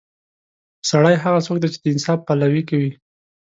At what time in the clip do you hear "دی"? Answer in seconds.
1.61-1.67